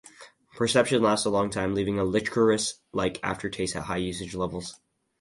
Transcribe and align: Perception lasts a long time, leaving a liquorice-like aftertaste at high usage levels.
Perception 0.55 1.03
lasts 1.03 1.27
a 1.27 1.29
long 1.29 1.51
time, 1.51 1.75
leaving 1.75 1.99
a 1.99 2.03
liquorice-like 2.03 3.19
aftertaste 3.21 3.75
at 3.75 3.83
high 3.83 3.97
usage 3.97 4.33
levels. 4.33 4.79